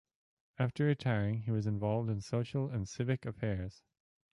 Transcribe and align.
After 0.57 0.85
retiring, 0.85 1.43
he 1.43 1.51
was 1.51 1.67
involved 1.67 2.09
in 2.09 2.21
social 2.21 2.67
and 2.67 2.89
civic 2.89 3.23
affairs. 3.23 3.83